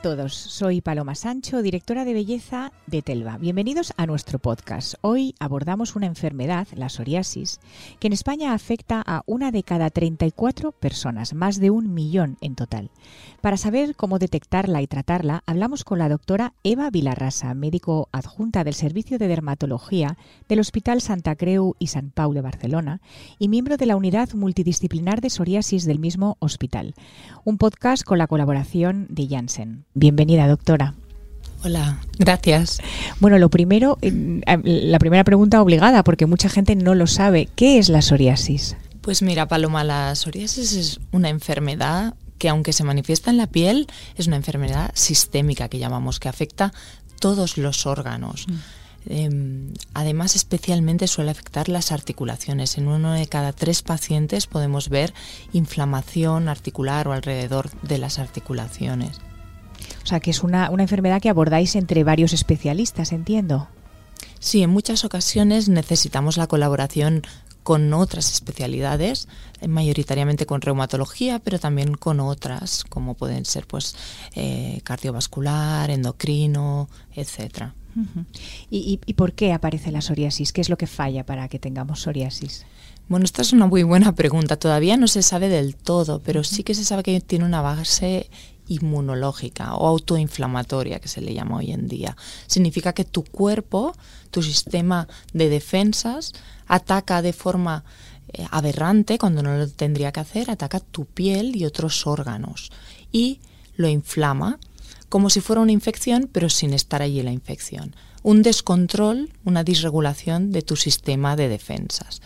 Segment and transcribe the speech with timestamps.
[0.00, 3.36] Todos, soy Paloma Sancho, directora de belleza de Telva.
[3.36, 4.94] Bienvenidos a nuestro podcast.
[5.02, 7.60] Hoy abordamos una enfermedad, la psoriasis,
[7.98, 12.54] que en España afecta a una de cada 34 personas, más de un millón en
[12.54, 12.90] total.
[13.42, 18.74] Para saber cómo detectarla y tratarla, hablamos con la doctora Eva Vilarrasa, médico adjunta del
[18.74, 20.16] Servicio de Dermatología
[20.48, 23.00] del Hospital Santa Creu y San Pau de Barcelona
[23.38, 26.94] y miembro de la Unidad Multidisciplinar de Psoriasis del mismo hospital.
[27.44, 29.84] Un podcast con la colaboración de Janssen.
[30.00, 30.94] Bienvenida, doctora.
[31.62, 32.80] Hola, gracias.
[33.20, 37.50] Bueno, lo primero, eh, la primera pregunta obligada, porque mucha gente no lo sabe.
[37.54, 38.78] ¿Qué es la psoriasis?
[39.02, 43.88] Pues mira, Paloma, la psoriasis es una enfermedad que aunque se manifiesta en la piel,
[44.16, 46.72] es una enfermedad sistémica que llamamos, que afecta
[47.18, 48.46] todos los órganos.
[48.48, 48.54] Mm.
[49.12, 52.78] Em, además, especialmente suele afectar las articulaciones.
[52.78, 55.12] En uno de cada tres pacientes podemos ver
[55.52, 59.20] inflamación articular o alrededor de las articulaciones.
[60.02, 63.68] O sea, que es una, una enfermedad que abordáis entre varios especialistas, entiendo.
[64.38, 67.22] Sí, en muchas ocasiones necesitamos la colaboración
[67.62, 69.28] con otras especialidades,
[69.60, 73.94] eh, mayoritariamente con reumatología, pero también con otras, como pueden ser pues
[74.34, 77.74] eh, cardiovascular, endocrino, etcétera.
[78.70, 80.52] ¿Y, ¿Y, por qué aparece la psoriasis?
[80.52, 82.64] ¿Qué es lo que falla para que tengamos psoriasis?
[83.08, 84.56] Bueno, esta es una muy buena pregunta.
[84.56, 88.30] Todavía no se sabe del todo, pero sí que se sabe que tiene una base
[88.70, 92.16] inmunológica o autoinflamatoria que se le llama hoy en día.
[92.46, 93.94] Significa que tu cuerpo,
[94.30, 96.32] tu sistema de defensas,
[96.66, 97.84] ataca de forma
[98.32, 102.70] eh, aberrante, cuando no lo tendría que hacer, ataca tu piel y otros órganos
[103.12, 103.40] y
[103.76, 104.58] lo inflama
[105.08, 107.96] como si fuera una infección, pero sin estar allí la infección.
[108.22, 112.22] Un descontrol, una disregulación de tu sistema de defensas.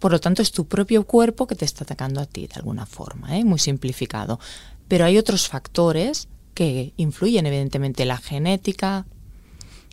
[0.00, 2.84] Por lo tanto, es tu propio cuerpo que te está atacando a ti de alguna
[2.84, 3.44] forma, ¿eh?
[3.44, 4.40] muy simplificado.
[4.88, 9.06] Pero hay otros factores que influyen, evidentemente, la genética,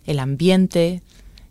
[0.06, 1.02] el ambiente,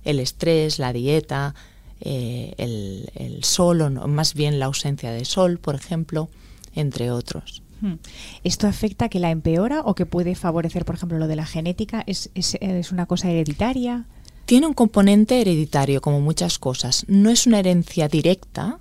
[0.03, 1.55] el estrés, la dieta,
[2.01, 6.29] eh, el, sol, o más bien la ausencia de sol, por ejemplo,
[6.75, 7.61] entre otros.
[7.81, 7.95] Hmm.
[8.43, 12.03] ¿Esto afecta que la empeora o que puede favorecer, por ejemplo, lo de la genética?
[12.07, 14.05] ¿Es, es una cosa hereditaria?
[14.45, 17.05] Tiene un componente hereditario, como muchas cosas.
[17.07, 18.79] No es una herencia directa,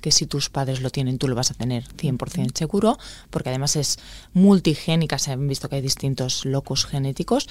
[0.00, 2.98] que si tus padres lo tienen tú lo vas a tener 100% seguro,
[3.30, 3.98] porque además es
[4.32, 7.48] multigénica, se han visto que hay distintos locos genéticos,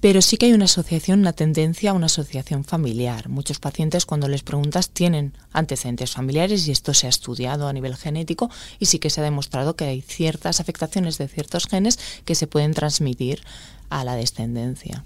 [0.00, 3.28] pero sí que hay una asociación, una tendencia a una asociación familiar.
[3.28, 7.96] Muchos pacientes cuando les preguntas tienen antecedentes familiares y esto se ha estudiado a nivel
[7.96, 8.48] genético
[8.78, 12.46] y sí que se ha demostrado que hay ciertas afectaciones de ciertos genes que se
[12.46, 13.42] pueden transmitir
[13.90, 15.04] a la descendencia.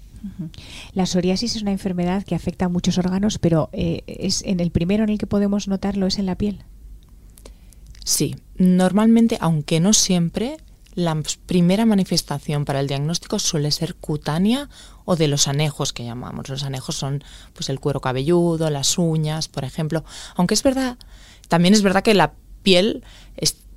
[0.93, 4.71] La psoriasis es una enfermedad que afecta a muchos órganos, pero eh, es en el
[4.71, 6.63] primero en el que podemos notarlo es en la piel.
[8.03, 10.57] Sí, normalmente, aunque no siempre,
[10.95, 14.69] la primera manifestación para el diagnóstico suele ser cutánea
[15.05, 16.49] o de los anejos que llamamos.
[16.49, 17.23] Los anejos son
[17.53, 20.03] pues el cuero cabelludo, las uñas, por ejemplo.
[20.35, 20.97] Aunque es verdad,
[21.47, 23.03] también es verdad que la piel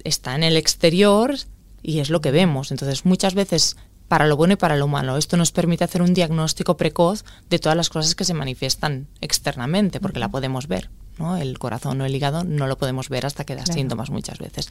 [0.05, 1.35] está en el exterior
[1.83, 2.71] y es lo que vemos.
[2.71, 3.77] Entonces, muchas veces
[4.09, 5.17] para lo bueno y para lo malo.
[5.17, 10.01] Esto nos permite hacer un diagnóstico precoz de todas las cosas que se manifiestan externamente,
[10.01, 10.91] porque la podemos ver.
[11.19, 11.37] ¿no?
[11.37, 14.69] El corazón o el hígado no lo podemos ver hasta que da síntomas muchas veces.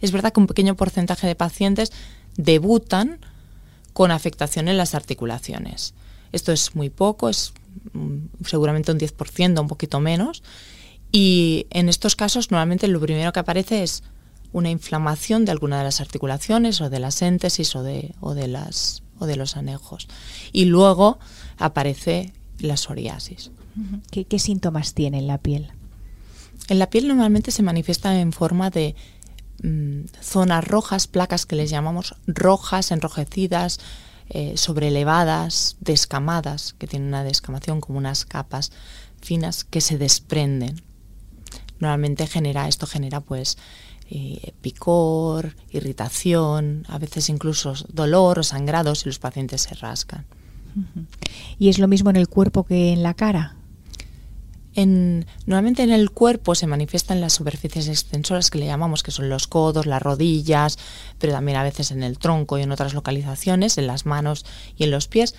[0.00, 1.92] Es verdad que un pequeño porcentaje de pacientes
[2.36, 3.18] debutan
[3.92, 5.94] con afectación en las articulaciones.
[6.30, 7.52] Esto es muy poco, es
[7.94, 10.42] mm, seguramente un 10%, un poquito menos.
[11.10, 14.04] Y en estos casos normalmente lo primero que aparece es
[14.52, 18.48] una inflamación de alguna de las articulaciones o de la síntesis o de, o de,
[18.48, 20.08] las, o de los anejos.
[20.52, 21.18] Y luego
[21.58, 23.50] aparece la psoriasis.
[24.10, 25.70] ¿Qué, síntomas tiene en la piel?
[26.68, 28.96] En la piel normalmente se manifiesta en forma de
[29.62, 33.78] mm, zonas rojas, placas que les llamamos rojas, enrojecidas,
[34.30, 38.72] eh, sobrelevadas, descamadas, que tienen una descamación como unas capas
[39.20, 40.82] finas que se desprenden.
[41.78, 43.56] Normalmente genera, esto genera pues
[44.10, 50.24] eh, picor, irritación, a veces incluso dolor o sangrado si los pacientes se rascan.
[51.58, 53.56] ¿Y es lo mismo en el cuerpo que en la cara?
[54.74, 59.28] En, normalmente en el cuerpo se manifiestan las superficies extensoras que le llamamos, que son
[59.28, 60.78] los codos, las rodillas,
[61.18, 64.46] pero también a veces en el tronco y en otras localizaciones, en las manos
[64.76, 65.34] y en los pies,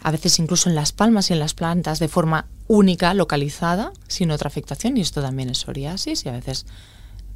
[0.00, 4.30] a veces incluso en las palmas y en las plantas de forma única, localizada, sin
[4.30, 6.64] otra afectación, y esto también es psoriasis y a veces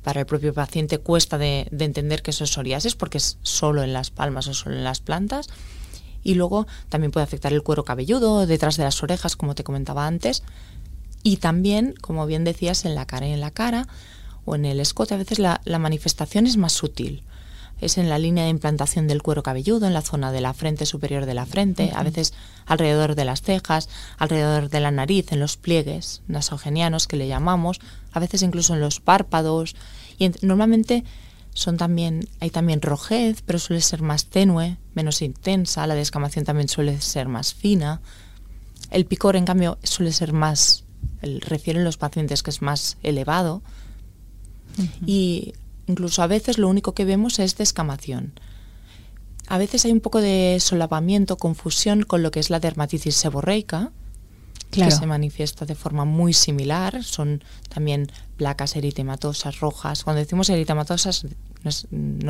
[0.03, 3.93] para el propio paciente cuesta de, entender que eso es psoriasis porque es solo en
[3.93, 5.49] las palmas o solo en las plantas.
[6.25, 10.07] Y luego también puede afectar el cuero cabelludo, detrás de las orejas, como te comentaba
[10.07, 10.43] antes.
[11.23, 13.89] Y también, como bien decías, en la cara y en la cara
[14.45, 17.23] o en el escote, a veces la, la manifestación es más sutil
[17.83, 20.87] es en la línea de implantación del cuero cabelludo, en la zona de la frente
[20.87, 22.33] superior de la frente, a veces
[22.65, 23.89] alrededor de las cejas,
[24.19, 27.81] alrededor de la nariz, en los pliegues nasogenianos que le llamamos,
[28.13, 29.75] a veces incluso en los párpados
[30.17, 31.05] y normalmente
[31.55, 36.69] son también hay también rojez, pero suele ser más tenue, menos intensa, la descamación también
[36.69, 38.01] suele ser más fina.
[38.91, 40.85] El picor en cambio suele ser más
[41.21, 43.63] el, refieren los pacientes que es más elevado.
[45.05, 45.53] Y
[45.87, 48.33] Incluso a veces lo único que vemos es descamación.
[49.49, 53.93] A veces hay un poco de solapamiento, confusión con lo que es la dermatitis seborreica,
[54.71, 57.05] que se manifiesta de forma muy similar.
[57.05, 60.05] Son también placas eritematosas rojas.
[60.05, 61.27] Cuando decimos eritematosas
[61.63, 61.87] nos,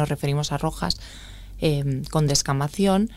[0.09, 0.99] referimos a rojas
[1.59, 3.11] em, con descamación.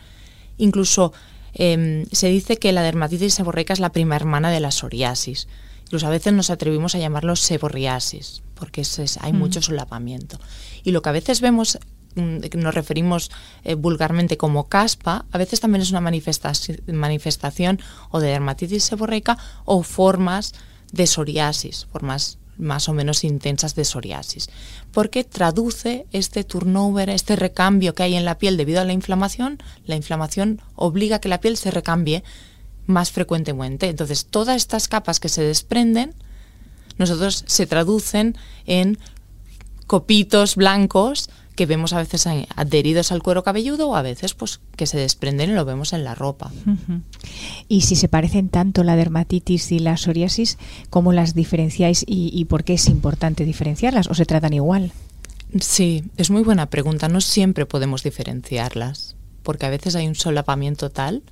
[0.57, 1.11] Incluso
[1.53, 5.47] em, se dice que la dermatitis seborreica es la prima hermana de la psoriasis.
[5.85, 8.83] Incluso a veces nos atrevimos a llamarlo seborriasis porque
[9.21, 9.37] hay mm.
[9.37, 10.39] mucho solapamiento.
[10.83, 11.77] Y lo que a veces vemos
[12.15, 13.29] mm, nos referimos
[13.63, 17.79] eh, vulgarmente como caspa, a veces también es una manifestación
[18.09, 20.53] o de dermatitis seborreica o formas
[20.91, 24.49] de psoriasis, formas más o menos intensas de psoriasis,
[24.91, 29.61] porque traduce este turnover, este recambio que hay en la piel debido a la inflamación,
[29.85, 32.23] la inflamación obliga a que la piel se recambie
[32.87, 33.89] más frecuentemente.
[33.89, 36.13] Entonces, todas estas capas que se desprenden
[36.97, 38.35] nosotros se traducen
[38.65, 38.97] en
[39.87, 44.87] copitos blancos que vemos a veces adheridos al cuero cabelludo o a veces pues que
[44.87, 46.51] se desprenden y lo vemos en la ropa.
[47.69, 50.57] Y si se parecen tanto la dermatitis y la psoriasis,
[50.89, 54.91] ¿cómo las diferenciáis y, y por qué es importante diferenciarlas o se tratan igual?
[55.61, 57.07] Sí, es muy buena pregunta.
[57.07, 61.23] No siempre podemos diferenciarlas porque a veces hay un solapamiento tal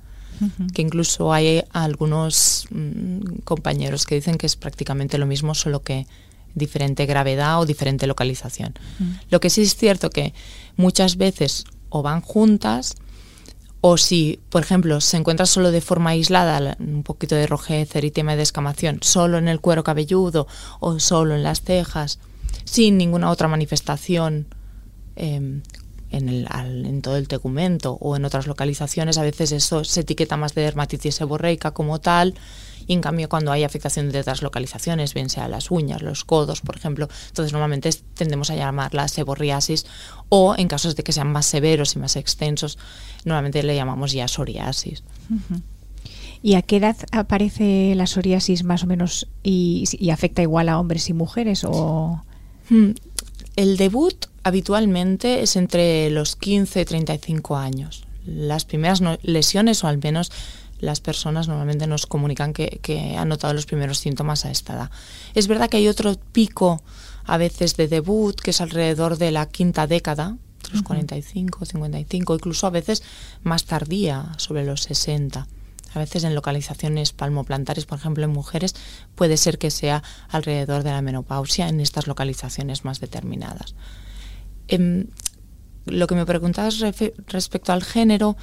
[0.72, 6.06] que incluso hay algunos mm, compañeros que dicen que es prácticamente lo mismo, solo que
[6.54, 8.74] diferente gravedad o diferente localización.
[9.30, 10.34] Lo que sí es cierto que
[10.76, 12.96] muchas veces o van juntas
[13.80, 18.32] o si, por ejemplo, se encuentra solo de forma aislada un poquito de rojez, eritema
[18.32, 20.46] y descamación, solo en el cuero cabelludo
[20.80, 22.18] o solo en las cejas,
[22.64, 24.46] sin ninguna otra manifestación
[25.16, 25.60] em,
[26.16, 30.36] en, el, en, todo el tegumento o en otras localizaciones, a veces eso se etiqueta
[30.36, 32.34] más de dermatitis seborreica como tal,
[32.86, 36.60] y en cambio cuando hay afectación de otras localizaciones, bien sea las uñas, los codos,
[36.60, 39.86] por ejemplo, entonces normalmente tendemos a llamarla seborriasis
[40.28, 42.78] o en casos de que sean más severos y más extensos,
[43.24, 45.02] normalmente le llamamos ya psoriasis.
[46.42, 51.08] ¿Y a qué edad aparece la psoriasis más o menos y, afecta igual a hombres
[51.08, 51.64] y mujeres?
[51.64, 52.22] O...
[52.68, 52.90] Hmm,
[53.56, 58.04] el debut habitualmente es entre los 15 y 35 años.
[58.26, 60.32] Las primeras lesiones, o al menos
[60.80, 64.90] las personas normalmente nos comunican que, han notado los primeros síntomas a esta edad.
[65.34, 66.82] Es verdad que hay otro pico
[67.24, 70.36] a veces de debut, que es alrededor de la quinta década,
[70.72, 73.02] los 45, 55, incluso a veces
[73.42, 75.46] más tardía, sobre los 60.
[75.94, 78.74] A veces en localizaciones palmoplantares, por ejemplo, en mujeres,
[79.14, 83.74] puede ser que sea alrededor de la menopausia en estas localizaciones más determinadas.
[84.68, 85.06] Em,
[85.86, 86.80] lo que me preguntabas
[87.28, 88.36] respecto al género,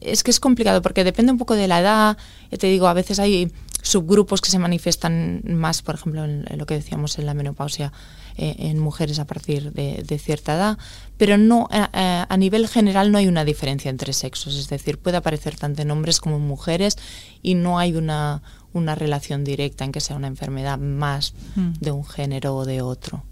[0.00, 2.18] es que es complicado porque depende un poco de la edad.
[2.50, 3.50] te digo, a veces hay
[3.82, 7.92] subgrupos que se manifiestan más, por ejemplo, en, lo que decíamos en la menopausia,
[8.38, 10.78] eh, en mujeres a partir de, cierta edad,
[11.16, 14.98] pero no eh, eh, a nivel general no hay una diferencia entre sexos, es decir,
[14.98, 16.98] puede aparecer tanto en hombres como en mujeres
[17.42, 18.42] y no hay una,
[18.74, 21.72] una relación directa en que sea una enfermedad más mm.
[21.80, 23.24] de un género o de otro.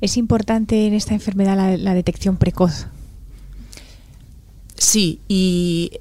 [0.00, 2.86] ¿Es importante en esta enfermedad la, detección precoz?
[4.76, 5.98] Sí, y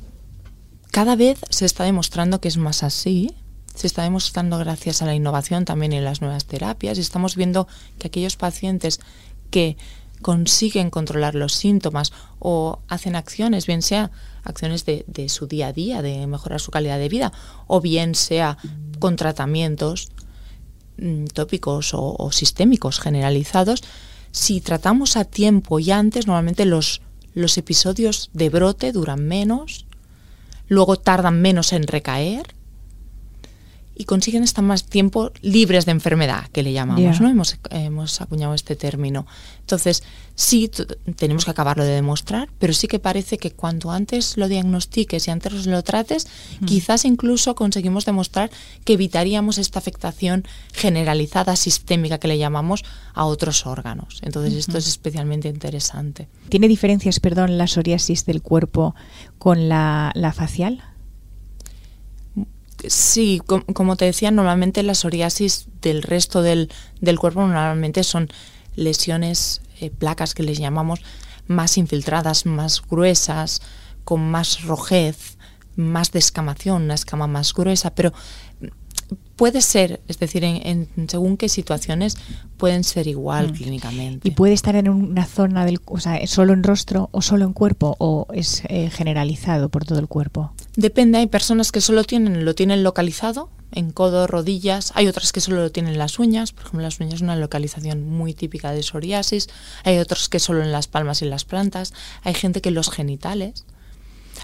[0.91, 3.33] cada vez se está demostrando que es más así.
[3.75, 7.67] Se está demostrando gracias a la innovación también en las nuevas terapias y estamos viendo
[7.99, 8.99] que aquellos pacientes
[9.51, 9.77] que
[10.21, 14.11] consiguen controlar los síntomas o hacen acciones, bien sea
[14.43, 17.33] acciones de, de, su día a día, de mejorar su calidad de vida,
[17.67, 18.57] o bien sea
[18.99, 20.09] con tratamientos
[20.97, 23.83] Mm, tópicos o, sistémicos generalizados,
[24.31, 27.01] si tratamos a tiempo y antes, normalmente los,
[27.33, 29.87] los episodios de brote duran menos,
[30.69, 32.54] luego tardan menos en recaer
[33.95, 37.29] y consiguen estar más tiempo libres de enfermedad, que le llamamos, ¿no?
[37.29, 39.25] Hemos, hemos acuñado este término.
[39.61, 40.03] Entonces,
[40.35, 40.69] sí,
[41.15, 45.31] tenemos que acabarlo de demostrar, pero sí que parece que cuanto antes lo diagnostiques y
[45.31, 46.27] antes lo trates,
[46.59, 46.65] mm.
[46.65, 48.51] quizás incluso conseguimos demostrar
[48.83, 52.83] que evitaríamos esta afectación generalizada, sistémica, que le llamamos,
[53.13, 54.19] a otros órganos.
[54.23, 56.27] Entonces, esto es especialmente interesante.
[56.49, 58.93] ¿Tiene diferencias, perdón, la psoriasis del cuerpo
[59.39, 60.83] con la, la facial?
[62.87, 66.69] Sí, como te decía, normalmente la psoriasis del resto del,
[67.19, 68.29] cuerpo normalmente son
[68.75, 71.01] lesiones, eh, placas que les llamamos,
[71.47, 73.61] más infiltradas, más gruesas,
[74.03, 75.37] con más rojez,
[75.75, 78.13] más descamación, una escama más gruesa, pero
[79.35, 82.17] puede ser, es decir, en, según qué situaciones
[82.57, 83.53] pueden ser igual mm.
[83.53, 84.27] clínicamente.
[84.27, 87.53] ¿Y puede estar en una zona del, o sea, solo en rostro o solo en
[87.53, 90.53] cuerpo o es eh, generalizado por todo el cuerpo?
[90.75, 95.41] Depende, hay personas que solo tienen, lo tienen localizado en codo, rodillas, hay otras que
[95.41, 98.71] solo lo tienen en las uñas, por ejemplo, las uñas es una localización muy típica
[98.71, 99.49] de psoriasis,
[99.83, 102.89] hay otros que solo en las palmas y las plantas, hay gente que en los
[102.89, 103.65] genitales,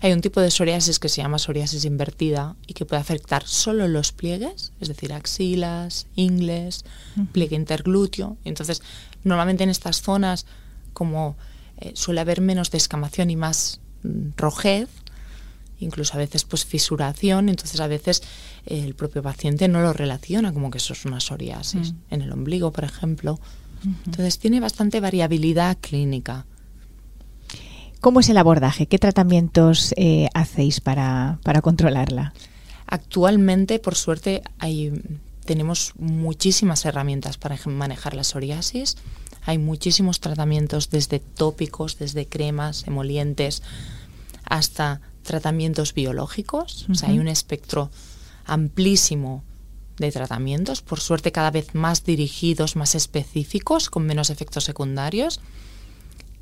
[0.02, 3.88] hay un tipo de psoriasis que se llama psoriasis invertida y que puede afectar solo
[3.88, 6.86] los pliegues, es decir, axilas, ingles,
[7.32, 8.38] pliegue interglúteo.
[8.46, 8.82] Entonces,
[9.24, 10.46] normalmente en estas zonas,
[10.94, 11.36] como
[11.78, 14.90] eh, suele haber menos descamación y más mm, rojez,
[15.80, 18.22] incluso a veces pues fisuración, entonces a veces
[18.66, 22.32] eh, el propio paciente no lo relaciona como que eso es una psoriasis, en el
[22.32, 23.40] ombligo, por ejemplo.
[24.06, 26.46] Entonces tiene bastante variabilidad clínica.
[28.02, 28.88] ¿Cómo es el abordaje?
[28.88, 32.34] ¿Qué tratamientos eh, hacéis para, controlarla?
[32.88, 34.92] Actualmente, por suerte, hay,
[35.46, 38.98] tenemos muchísimas herramientas para manejar la psoriasis.
[39.46, 43.62] Hay muchísimos tratamientos desde tópicos, desde cremas, emolientes,
[44.46, 46.88] hasta tratamientos biológicos.
[46.90, 47.92] O sea, hay un espectro
[48.46, 49.44] amplísimo
[49.98, 55.40] de tratamientos, por suerte cada vez más dirigidos, más específicos, con menos efectos secundarios.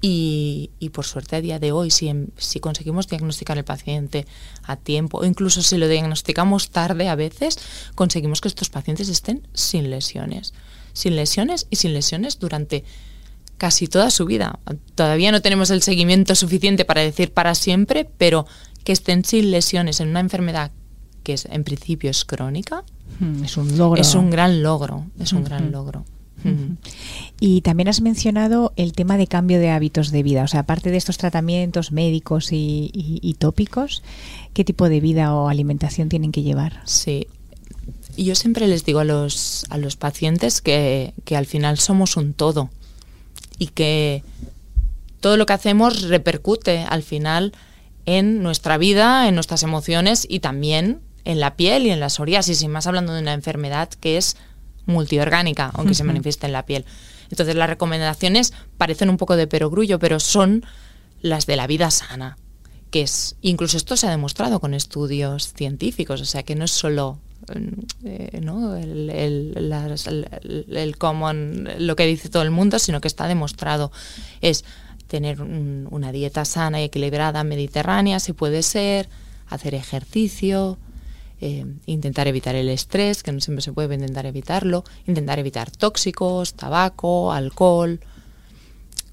[0.02, 4.26] Y, por suerte a día de hoy, si, si conseguimos diagnosticar el paciente
[4.64, 7.58] a tiempo, o incluso si lo diagnosticamos tarde a veces,
[7.96, 10.54] conseguimos que estos pacientes estén sin lesiones.
[10.94, 12.86] Sin lesiones y sin lesiones durante
[13.58, 14.60] casi toda su vida.
[14.96, 18.48] Todavía no tenemos el seguimiento suficiente para decir para siempre, pero
[18.84, 20.72] que estén sin lesiones en una enfermedad
[21.24, 22.84] que es, en principio es crónica.
[23.20, 24.02] Hmm, es un logro.
[24.02, 26.06] Es un gran logro, es un gran logro.
[27.40, 30.92] Y también has mencionado el tema de cambio de hábitos de vida, o sea, aparte
[30.92, 34.04] de estos tratamientos médicos y, tópicos,
[34.54, 36.82] ¿qué tipo de vida o alimentación tienen que llevar?
[36.86, 37.28] Sí,
[38.18, 42.34] yo siempre les digo a los, a los pacientes que, que al final somos un
[42.34, 42.70] todo
[43.58, 44.24] y que
[45.20, 47.54] todo lo que hacemos repercute al final
[48.06, 52.62] en nuestra vida, en nuestras emociones y también en la piel y en la psoriasis,
[52.62, 54.36] y más hablando de una enfermedad que es
[54.90, 56.86] multiorgánica, aunque se manifieste en la piel.
[57.30, 60.66] Entonces las recomendaciones parecen un poco de perogrullo, pero son
[61.22, 62.38] las de la vida sana,
[62.92, 66.72] que es, incluso esto se ha demostrado con estudios científicos, o sea que no es
[66.72, 67.20] solo
[68.04, 68.76] eh, ¿no?
[68.76, 69.10] El,
[70.70, 73.92] el, common, lo que dice todo el mundo, sino que está demostrado.
[74.42, 74.66] Es
[75.08, 79.10] tener una dieta sana y equilibrada mediterránea, si puede ser,
[79.48, 80.78] hacer ejercicio,
[81.42, 86.54] eh, intentar evitar el estrés, que no siempre se puede intentar evitarlo, intentar evitar tóxicos,
[86.54, 88.02] tabaco, alcohol,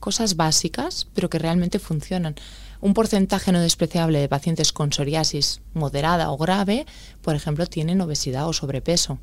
[0.00, 2.34] cosas básicas, pero que realmente funcionan.
[2.80, 6.86] Un porcentaje no despreciable de pacientes con psoriasis moderada o grave,
[7.22, 9.18] por ejemplo, tienen obesidad o sobrepeso.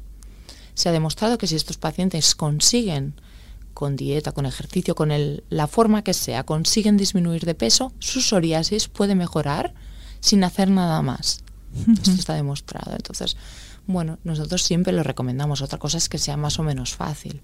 [0.74, 3.14] Se ha demostrado que si estos pacientes consiguen
[3.74, 5.12] con dieta, con ejercicio, con
[5.50, 9.74] la forma que sea, consiguen disminuir de peso, su psoriasis puede mejorar
[10.20, 11.43] sin hacer nada más.
[11.74, 12.92] Esto está demostrado.
[12.94, 13.38] Entonces,
[13.86, 15.62] bueno, nosotros siempre lo recomendamos.
[15.62, 17.42] Otra cosa es que sea más o menos fácil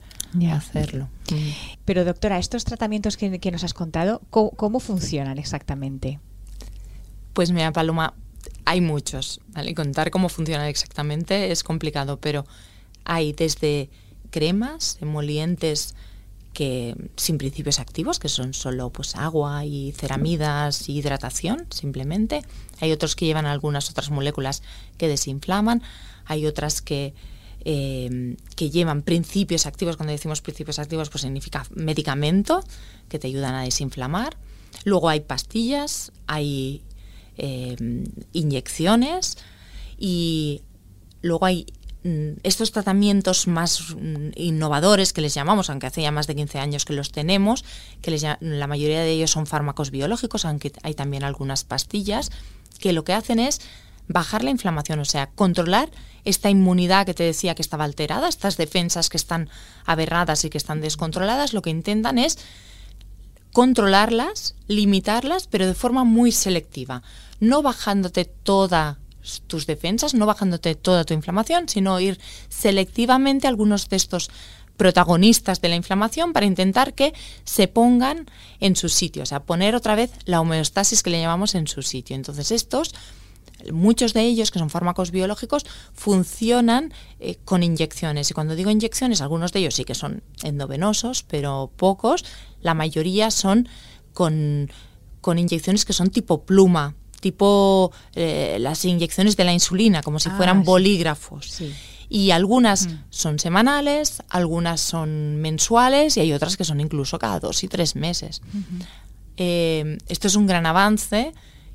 [0.52, 1.10] hacerlo.
[1.32, 1.36] Mm.
[1.86, 6.20] Pero doctora, estos tratamientos que, nos has contado, ¿cómo, funcionan exactamente?
[7.34, 8.14] Pues mira, Paloma,
[8.66, 9.42] hay muchos.
[9.50, 9.74] ¿vale?
[9.74, 12.46] Contar cómo funcionan exactamente es complicado, pero
[13.04, 13.90] hay desde
[14.30, 15.96] cremas, emolientes,
[16.54, 22.42] que sin principios activos, que son solo pues agua y ceramidas y hidratación simplemente.
[22.80, 24.64] Hay otros que llevan algunas otras moléculas
[24.98, 25.84] que desinflaman,
[26.26, 27.14] hay otras que,
[27.66, 32.64] eh, que llevan principios activos, cuando decimos principios activos pues significa medicamento
[33.08, 34.38] que te ayudan a desinflamar.
[34.86, 36.84] Luego hay pastillas, hay
[37.38, 37.76] eh,
[38.34, 39.38] inyecciones
[39.98, 40.62] y
[41.22, 41.66] luego hay
[42.44, 46.86] estos tratamientos más mm, innovadores que les llamamos, aunque hace ya más de 15 años
[46.86, 47.66] que los tenemos,
[48.02, 52.32] que la mayoría de ellos son fármacos biológicos, aunque hay también algunas pastillas,
[52.80, 53.60] que lo que hacen es
[54.08, 55.90] bajar la inflamación, o sea, controlar
[56.24, 59.50] esta inmunidad que te decía que estaba alterada, estas defensas que están
[59.86, 62.38] aberradas y que están descontroladas, lo que intentan es
[63.52, 67.04] controlarlas, limitarlas, pero de forma muy selectiva,
[67.40, 68.98] no bajándote todas
[69.48, 72.20] tus defensas, no bajándote toda tu inflamación, sino ir
[72.50, 74.30] selectivamente algunos de estos
[74.78, 78.26] protagonistas de la inflamación para intentar que se pongan
[78.62, 81.82] en su sitio, o sea, poner otra vez la homeostasis que le llamamos en su
[81.82, 82.16] sitio.
[82.16, 82.94] Entonces estos
[83.72, 88.32] muchos de ellos, que son fármacos biológicos, funcionan eh, con inyecciones.
[88.32, 92.26] Y cuando digo inyecciones, algunos de ellos sí que son endovenosos, pero pocos.
[92.62, 93.68] La mayoría son
[94.14, 94.70] con,
[95.26, 100.34] inyecciones que son tipo pluma, tipo eh, las inyecciones de la insulina, como si ah,
[100.36, 101.62] fueran bolígrafos.
[102.10, 103.04] Y algunas mm.
[103.10, 107.96] son semanales, algunas son mensuales y hay otras que son incluso cada dos y tres
[107.96, 108.42] meses.
[109.38, 111.34] Eh, esto es un gran avance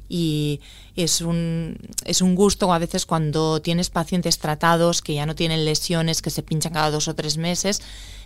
[0.08, 0.60] y
[0.96, 5.64] es un, es un gusto a veces cuando tienes pacientes tratados que ya no tienen
[5.64, 7.80] lesiones, que se pinchan cada dos o tres meses,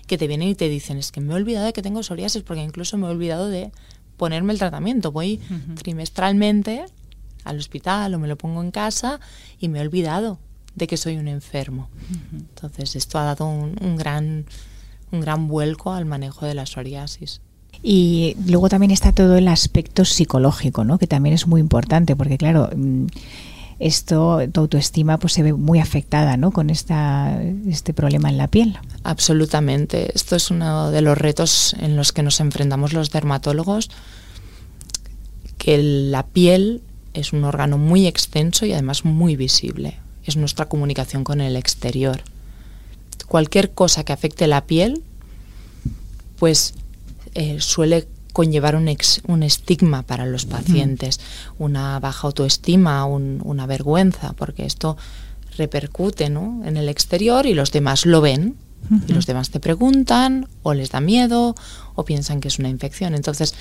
[0.07, 2.43] que te vienen y te dicen, es que me he olvidado de que tengo psoriasis
[2.43, 3.71] porque incluso me he olvidado de
[4.17, 5.13] ponerme el tratamiento.
[5.13, 5.41] Voy
[5.83, 6.85] trimestralmente
[7.49, 9.21] al hospital o me lo pongo en casa
[9.59, 10.39] y me he olvidado
[10.75, 11.91] de que soy un enfermo.
[12.33, 14.47] Entonces esto ha dado un, gran,
[15.11, 17.41] un gran vuelco al manejo de la psoriasis.
[17.83, 20.99] Y luego también está todo el aspecto psicológico, ¿no?
[20.99, 23.07] que también es muy importante, porque claro, mm,
[23.79, 26.51] esto, tu autoestima pues se ve muy afectada ¿no?
[26.51, 28.79] con esta, este problema en la piel.
[29.05, 30.11] Absolutamente.
[30.15, 33.91] Esto es uno de los retos en los que nos enfrentamos los dermatólogos,
[35.57, 36.83] que la piel
[37.19, 39.99] es un órgano muy extenso y además muy visible.
[40.25, 42.23] Es nuestra comunicación con el exterior.
[43.27, 45.03] Cualquier cosa que afecte la piel,
[46.39, 46.75] pues
[47.35, 48.89] eh, suele conllevar un,
[49.27, 51.19] un, estigma para los pacientes,
[51.59, 54.97] una baja autoestima, una vergüenza, porque esto
[55.57, 58.57] repercute en el exterior y los demás lo ven.
[59.07, 61.55] Y los demás te preguntan, o les da miedo,
[61.95, 63.15] o piensan que es una infección.
[63.15, 63.55] Entonces,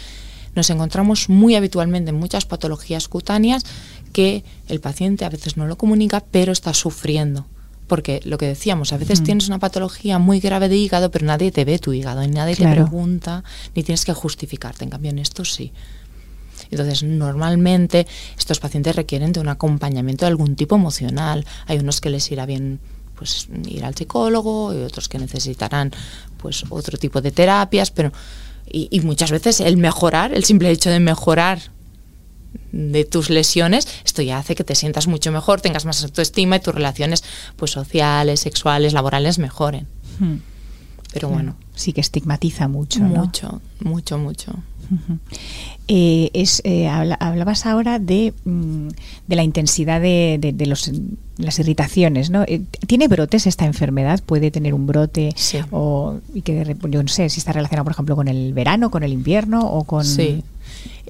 [0.58, 3.64] nos encontramos muy habitualmente en muchas patologías cutáneas
[4.12, 7.46] que el paciente a veces no lo comunica, pero está sufriendo
[7.88, 11.52] porque lo que decíamos, a veces tienes una patología muy grave de hígado, pero nadie
[11.52, 13.46] te ve tu hígado, y nadie te pregunta,
[13.76, 14.84] ni tienes que justificarte.
[14.84, 15.72] En cambio, en esto sí.
[16.70, 18.06] Entonces, normalmente
[18.38, 21.46] estos pacientes requieren de un acompañamiento de algún tipo emocional.
[21.66, 22.82] Hay unos que les irá bien
[23.16, 25.92] pues ir al psicólogo y otros que necesitarán
[26.38, 28.12] pues otro tipo de terapias, pero
[28.72, 31.60] y, y muchas veces el mejorar, el simple hecho de mejorar
[32.72, 36.60] de tus lesiones, esto ya hace que te sientas mucho mejor, tengas más autoestima y
[36.60, 37.24] tus relaciones
[37.56, 39.88] pues sociales, sexuales, laborales mejoren.
[40.20, 40.38] Hmm.
[41.14, 41.56] Pero bueno.
[41.76, 43.02] Sí que estigmatiza mucho.
[43.02, 44.54] Mucho, mucho, mucho.
[45.90, 48.88] Eh, es, eh, hablabas ahora de, mm,
[49.28, 50.92] de la intensidad de, de, los,
[51.38, 52.44] las irritaciones, ¿no?
[52.44, 54.22] Eh, ¿Tiene brotes esta enfermedad?
[54.26, 55.34] ¿Puede tener un brote?
[55.72, 59.04] O, y que, yo no sé si está relacionado, por ejemplo, con el verano, con
[59.04, 60.06] el invierno o con...
[60.06, 60.44] Sí,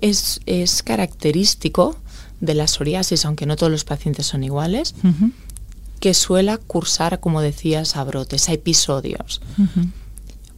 [0.01, 1.95] es, es característico
[2.39, 4.93] de la psoriasis, aunque no todos los pacientes son iguales,
[5.99, 9.41] que suele cursar, como decías, a brotes, a episodios.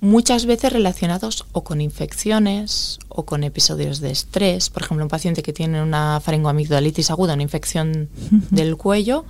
[0.01, 4.69] Muchas veces relacionados o con infecciones o con episodios de estrés.
[4.69, 8.09] Por ejemplo, un paciente que tiene una faringoamigdalitis aguda, una infección
[8.49, 9.25] del cuello,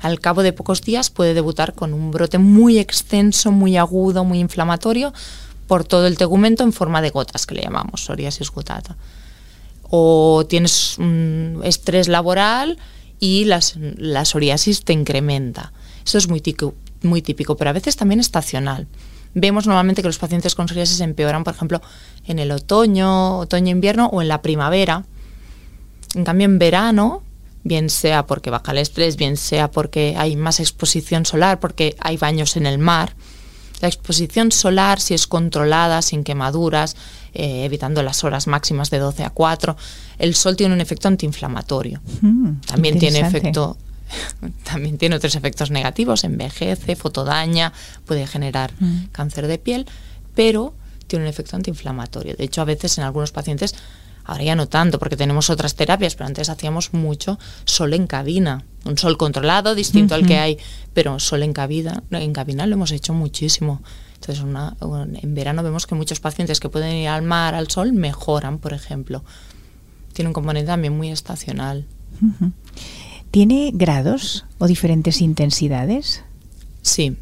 [0.00, 4.40] al cabo de pocos días puede debutar con un brote muy extenso, muy agudo, muy
[4.40, 5.12] inflamatorio
[5.66, 8.96] por todo el tegumento en forma de gotas, que le llamamos psoriasis gutata
[9.90, 12.78] o tienes un estrés laboral
[13.18, 15.72] y las, la psoriasis te incrementa.
[16.04, 18.86] Eso es muy típico, muy típico, pero a veces también estacional.
[19.34, 21.82] Vemos normalmente que los pacientes con psoriasis empeoran, por ejemplo,
[22.26, 25.04] en el otoño, otoño-invierno o en la primavera.
[26.14, 27.22] En cambio, en verano,
[27.62, 32.16] bien sea porque baja el estrés, bien sea porque hay más exposición solar, porque hay
[32.16, 33.14] baños en el mar,
[33.80, 36.96] la exposición solar, si es controlada, sin quemaduras,
[37.34, 39.76] eh, evitando las horas máximas de 12 a 4,
[40.18, 42.00] el sol tiene un efecto antiinflamatorio.
[42.22, 43.76] Mm, también tiene efecto
[44.64, 47.72] también tiene otros efectos negativos, envejece, fotodaña,
[48.04, 49.06] puede generar mm.
[49.12, 49.86] cáncer de piel,
[50.34, 50.74] pero
[51.06, 52.34] tiene un efecto antiinflamatorio.
[52.36, 53.74] De hecho, a veces en algunos pacientes,
[54.26, 58.64] ahora ya no tanto porque tenemos otras terapias, pero antes hacíamos mucho sol en cabina,
[58.84, 60.58] un sol controlado, distinto al que hay,
[60.92, 63.82] pero sol en cabina, en cabina lo hemos hecho muchísimo.
[64.14, 68.58] Entonces, en verano vemos que muchos pacientes que pueden ir al mar, al sol, mejoran,
[68.58, 69.22] por ejemplo.
[70.12, 71.84] Tiene un componente también muy estacional.
[73.30, 76.24] ¿Tiene grados o diferentes intensidades?
[76.80, 77.16] Sí.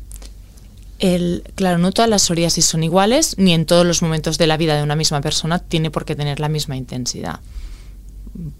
[1.05, 4.57] El, claro, no todas las psoriasis son iguales, ni en todos los momentos de la
[4.57, 7.41] vida de una misma persona tiene por qué tener la misma intensidad.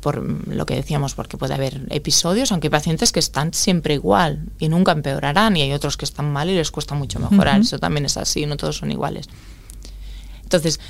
[0.01, 4.45] por lo que decíamos, porque puede haber episodios, aunque hay pacientes que están siempre igual
[4.59, 7.63] y nunca empeorarán, y hay otros que están mal y les cuesta mucho mejorar.
[7.63, 9.31] Eso también es así, no todos son iguales.
[10.43, 10.81] Entonces,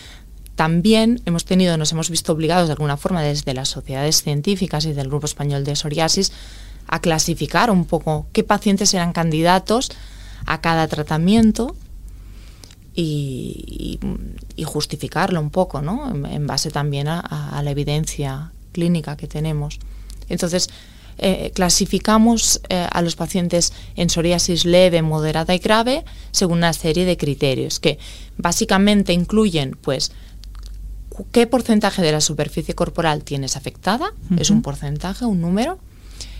[0.56, 4.92] también hemos tenido, nos hemos visto obligados de alguna forma desde las sociedades científicas y
[4.92, 6.32] del Grupo Español de Psoriasis
[6.88, 9.92] a clasificar un poco qué pacientes eran candidatos
[10.46, 11.76] a cada tratamiento
[12.94, 13.98] y,
[14.64, 16.10] justificarlo un poco, ¿no?
[16.10, 19.78] En, base también a, la evidencia clínica que tenemos.
[20.28, 20.70] Entonces,
[21.18, 27.04] eh, clasificamos eh, a los pacientes en psoriasis leve, moderada y grave según una serie
[27.04, 27.98] de criterios que
[28.36, 30.10] básicamente incluyen, pues,
[31.30, 35.78] qué porcentaje de la superficie corporal tienes afectada, es un porcentaje, un número,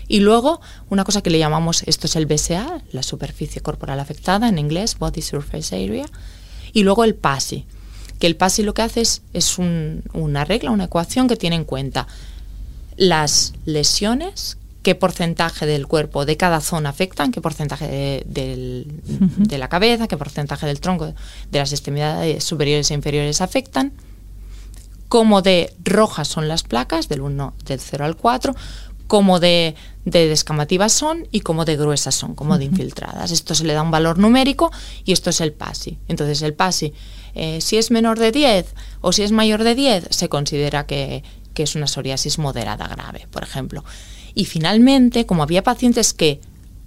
[0.07, 4.47] y luego una cosa que le llamamos, esto es el BSA, la superficie corporal afectada
[4.47, 6.05] en inglés, Body Surface Area,
[6.73, 7.65] y luego el PASI,
[8.19, 12.07] que el PASI lo que hace es, una regla, una ecuación que tiene en cuenta
[12.97, 20.07] las lesiones, qué porcentaje del cuerpo de cada zona afectan, qué porcentaje de, la cabeza,
[20.07, 21.13] qué porcentaje del tronco,
[21.51, 23.93] de las extremidades superiores e inferiores afectan,
[25.07, 28.55] cómo de rojas son las placas, del 1, del 0 al 4,
[29.07, 33.31] cómo de, descamativas son y cómo de gruesas son, como de infiltradas.
[33.31, 34.71] Esto se le da un valor numérico
[35.03, 35.97] y esto es el PASI.
[36.07, 36.93] Entonces el PASI,
[37.33, 41.23] eh, si es menor de 10 o si es mayor de 10, se considera que,
[41.53, 43.83] que es una psoriasis moderada grave, por ejemplo.
[44.33, 46.41] Y finalmente, como había pacientes que,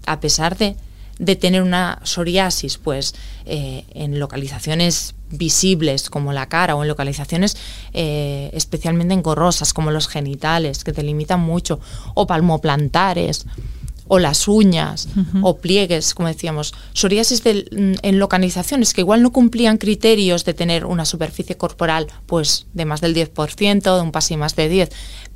[0.06, 0.76] a pesar de
[1.18, 7.56] de tener una psoriasis pues eh, en localizaciones visibles como la cara o en localizaciones
[7.92, 11.80] eh, especialmente engorrosas como los genitales que te limitan mucho
[12.14, 13.46] o palmoplantares
[14.08, 15.08] o las uñas
[15.42, 21.04] o pliegues, como decíamos, psoriasis en localizaciones que igual no cumplían criterios de tener una
[21.04, 24.90] superficie corporal pues de más del 10%, de un PASI más de 10,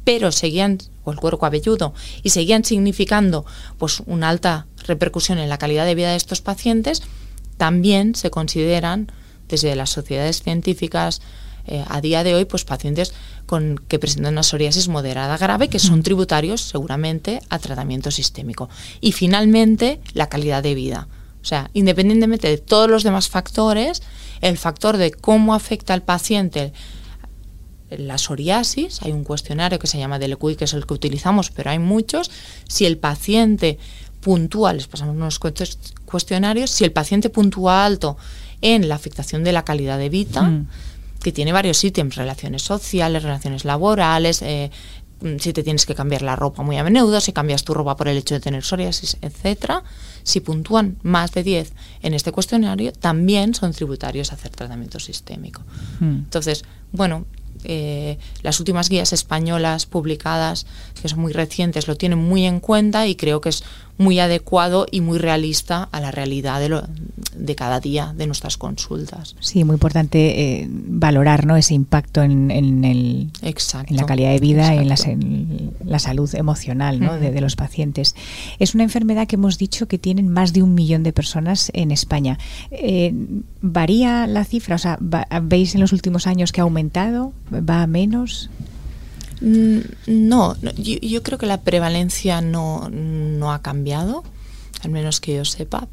[0.05, 3.45] pero seguían, o el cuero cabelludo, y seguían significando
[3.79, 7.03] pues una alta repercusión en la calidad de vida de estos pacientes,
[7.57, 9.13] también se consideran
[9.49, 11.21] desde las sociedades científicas
[11.67, 13.15] eh, a día de hoy pues pacientes
[13.47, 18.69] con que presentan una psoriasis moderada grave que son tributarios seguramente a tratamiento sistémico.
[19.01, 21.07] Y finalmente la calidad de vida.
[21.41, 24.03] O sea independientemente de todos los demás factores
[24.41, 26.73] el factor de cómo afecta al paciente
[27.99, 31.71] la psoriasis, hay un cuestionario que se llama DLQI, que es el que utilizamos, pero
[31.71, 32.31] hay muchos.
[32.69, 33.79] Si el paciente
[34.21, 35.41] puntúa, les pasamos unos
[36.07, 38.17] cuestionarios, si el paciente puntúa alto
[38.61, 40.69] en la afectación de la calidad de vida, mm.
[41.23, 44.71] que tiene varios ítems, relaciones sociales, relaciones laborales, eh,
[45.39, 48.09] si te tienes que cambiar la ropa muy a menudo, si cambias tu ropa por
[48.09, 49.83] el hecho de tener psoriasis, etcétera,
[50.23, 55.63] si puntúan más de 10 en este cuestionario, también son tributarios a hacer tratamiento sistémico.
[56.01, 56.25] Mm.
[56.25, 57.27] Entonces, bueno,
[57.65, 60.67] eh, las últimas guías españolas publicadas,
[61.01, 63.65] que son muy recientes, lo tienen muy en cuenta y creo que es
[63.99, 66.83] muy adecuado y muy realista a la realidad de, lo,
[67.37, 69.37] de cada día de nuestras consultas.
[69.41, 71.57] Sí, muy importante eh, valorar ¿no?
[71.57, 77.01] ese impacto en, en, el, en la calidad de vida y en la, salud emocional
[77.01, 77.19] ¿no?
[77.19, 78.15] de, los pacientes.
[78.59, 81.91] Es una enfermedad que hemos dicho que tienen más de un millón de personas en
[81.91, 82.39] España.
[82.71, 83.15] Eh,
[83.61, 84.77] ¿Varía la cifra?
[84.77, 84.99] O sea,
[85.43, 87.33] ¿Veis en los últimos años que ha aumentado?
[87.53, 88.51] ¿Va a menos?
[89.43, 92.89] Mm, no, yo, creo que la prevalencia no,
[93.53, 94.23] ha cambiado,
[94.83, 95.89] al menos que yo sepa,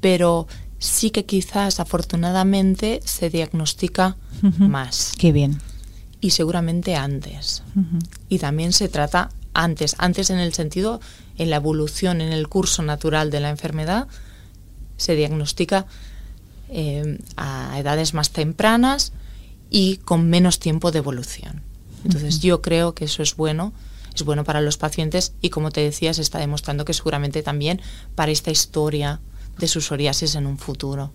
[0.00, 0.46] pero
[0.78, 4.16] sí que quizás afortunadamente se diagnostica
[4.58, 5.14] más.
[5.18, 5.60] Qué bien.
[6.20, 7.62] Y seguramente antes.
[8.28, 11.00] Y también se trata antes, antes en el sentido,
[11.38, 14.08] en la evolución, en el curso natural de la enfermedad,
[14.98, 15.86] se diagnostica
[16.68, 19.12] eh, a edades más tempranas
[19.70, 21.62] y con menos tiempo de evolución.
[22.04, 23.72] Entonces yo creo que eso es bueno,
[24.14, 27.80] es bueno para los pacientes y como te decía, se está demostrando que seguramente también
[28.14, 29.20] para esta historia
[29.58, 31.12] de sus psoriasis en un futuro.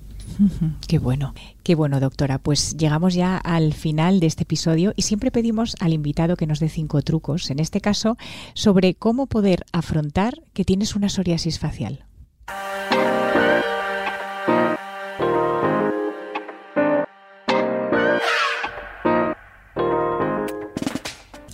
[0.88, 2.38] Qué bueno, qué bueno, doctora.
[2.38, 6.60] Pues llegamos ya al final de este episodio y siempre pedimos al invitado que nos
[6.60, 8.18] dé cinco trucos, en este caso,
[8.54, 12.06] sobre cómo poder afrontar que tienes una psoriasis facial.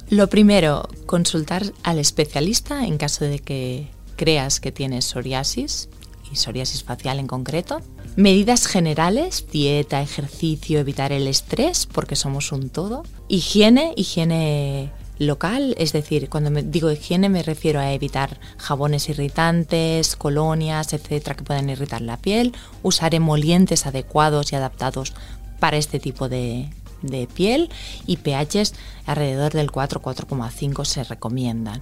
[0.10, 5.89] Lo primero, consultar al especialista en caso de que creas que tienes psoriasis
[6.32, 7.82] y psoriasis facial en concreto.
[8.15, 13.04] Medidas generales, dieta, ejercicio, evitar el estrés, porque somos un todo.
[13.28, 20.15] Higiene, higiene local, es decir, cuando me digo higiene me refiero a evitar jabones irritantes,
[20.15, 25.13] colonias, etcétera, que puedan irritar la piel, usar emolientes adecuados y adaptados
[25.60, 26.70] para este tipo de,
[27.08, 27.70] de piel
[28.06, 28.74] y pHs
[29.06, 31.82] alrededor del 4-4,5 se recomiendan.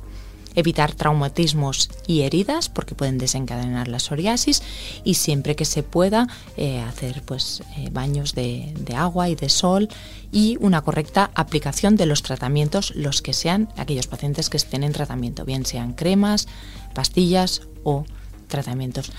[0.55, 4.61] Evitar traumatismos y heridas porque pueden desencadenar la psoriasis
[5.03, 9.89] y siempre que se pueda eh, hacer pues eh, baños de, agua y de sol
[10.31, 14.91] y una correcta aplicación de los tratamientos los que sean aquellos pacientes que estén en
[14.91, 16.47] tratamiento bien sean cremas
[16.93, 18.05] pastillas o
[18.47, 19.11] tratamientos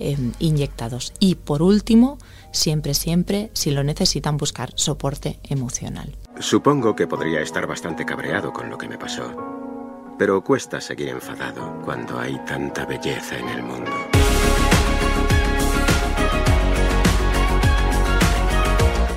[0.00, 1.12] eh, inyectados.
[1.20, 2.18] Y por último
[2.52, 8.70] siempre siempre si lo necesitan buscar soporte emocional supongo que podría estar bastante cabreado con
[8.70, 9.60] lo que me pasó
[10.20, 13.90] pero cuesta seguir enfadado cuando hay tanta belleza en el mundo.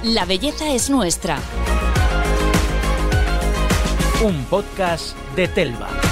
[0.04, 1.40] La belleza es nuestra.
[4.24, 6.03] Un podcast de Telva.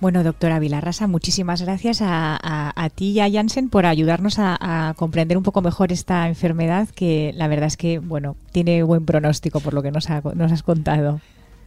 [0.00, 2.38] Bueno, doctora Vilarrasa, muchísimas gracias a,
[2.74, 7.32] a, ti y a Jansen por ayudarnos a, comprender un poco mejor esta enfermedad que
[7.36, 11.20] la verdad es que, bueno, tiene buen pronóstico por lo que nos, nos has contado.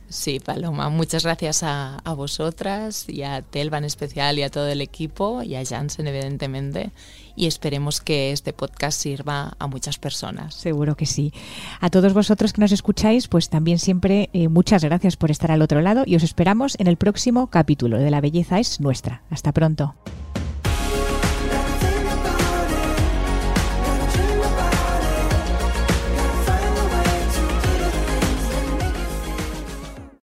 [0.09, 4.81] Sí, Paloma, muchas gracias a, vosotras y a Telva en especial y a todo el
[4.81, 6.91] equipo y a Jansen evidentemente
[7.35, 10.55] y esperemos que este podcast sirva a muchas personas.
[10.55, 11.33] Seguro que sí.
[11.81, 15.61] A todos vosotros que nos escucháis, pues también siempre eh, muchas gracias por estar al
[15.61, 19.21] otro lado y os esperamos en el próximo capítulo de La Belleza es Nuestra.
[19.29, 19.93] Hasta pronto.